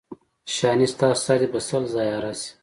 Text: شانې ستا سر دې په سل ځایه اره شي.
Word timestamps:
شانې 0.55 0.87
ستا 0.93 1.09
سر 1.23 1.37
دې 1.41 1.47
په 1.53 1.59
سل 1.67 1.83
ځایه 1.93 2.13
اره 2.17 2.33
شي. 2.39 2.49